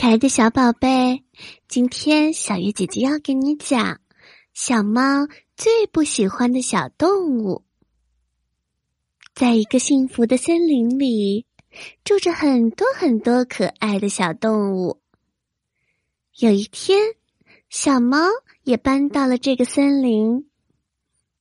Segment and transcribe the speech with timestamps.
[0.00, 1.24] 可爱的小宝贝，
[1.66, 4.00] 今天小鱼姐姐要给你讲
[4.54, 7.64] 小猫最不喜欢的小动物。
[9.34, 11.46] 在一个幸福的森林里，
[12.04, 15.00] 住着很多很多可爱的小动物。
[16.36, 17.00] 有一天，
[17.68, 18.18] 小猫
[18.62, 20.46] 也搬到了这个森林，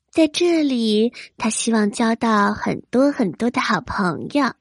[0.10, 4.52] 在这里，它希望交到很多很多的好朋友。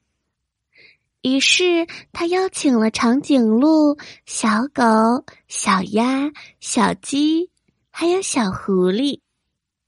[1.22, 4.82] 于是，他邀请了长颈鹿、小狗、
[5.48, 7.50] 小鸭、小鸡，
[7.90, 9.20] 还有小狐狸。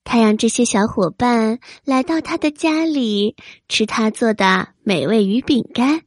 [0.02, 3.36] 他让这些小伙伴来到他的家里
[3.68, 6.02] 吃他做的美味鱼饼干。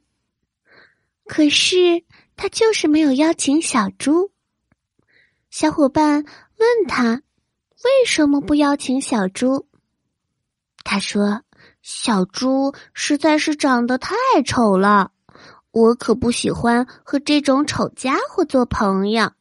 [1.26, 2.04] 可是，
[2.35, 4.32] 他就是没有邀请小猪。
[5.49, 6.26] 小伙伴
[6.58, 7.22] 问他
[7.85, 9.68] ：“为什么不邀请小猪？”
[10.84, 11.44] 他说
[11.82, 14.16] ：“小猪实在是长得太
[14.46, 15.12] 丑了。”
[15.72, 19.32] 我可不喜欢和这种丑家伙做朋友。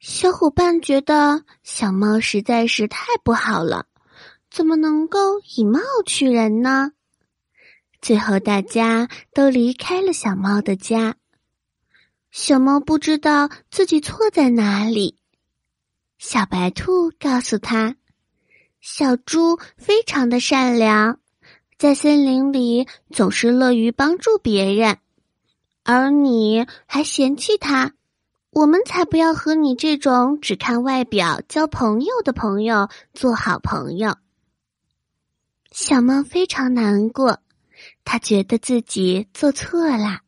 [0.00, 3.84] 小伙伴觉得小猫实在是太不好了，
[4.50, 5.18] 怎么能够
[5.54, 6.92] 以貌取人呢？
[8.00, 11.16] 最后，大家都离开了小猫的家。
[12.30, 15.18] 小猫不知道自己错在哪里。
[16.16, 17.96] 小白兔告诉他
[18.80, 21.20] ：“小猪非常的善良，
[21.78, 24.98] 在森林里总是乐于帮助别人。”
[25.88, 27.92] 而你还嫌弃他，
[28.50, 34.16] 我们才不要和你这种只看外表交朋友的朋友做好朋友。
[35.70, 37.38] 小猫非常难过，
[38.04, 40.22] 他觉得自己做错了。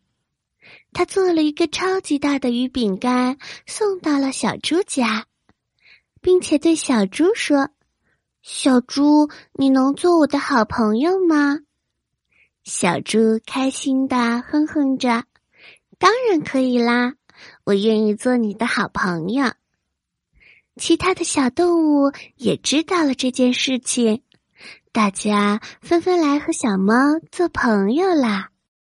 [0.93, 5.27] 他做了一个超级大的鱼饼干，送到了小猪家，
[6.21, 7.71] 并且对小猪说
[8.51, 11.59] ：“小猪，你能做我的好朋友吗？”
[12.65, 15.25] 小猪开心的哼哼着。
[15.99, 17.13] 当然可以啦，
[17.65, 19.53] 我愿意做你的好朋友。
[20.77, 24.23] 其他的小动物也知道了这件事情，
[24.93, 26.95] 大家纷纷来和小猫
[27.31, 28.49] 做朋友啦。